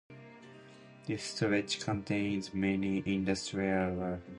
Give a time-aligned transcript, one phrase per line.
[1.05, 4.27] This stretch contains many industrial warehouses.